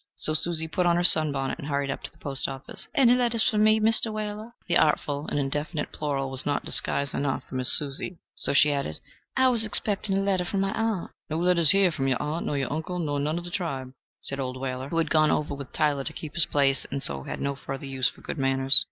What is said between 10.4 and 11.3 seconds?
from my aunt."